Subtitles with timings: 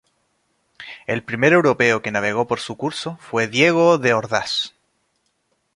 [1.05, 4.73] El primer europeo que navegó por su curso fue Diego de Ordaz.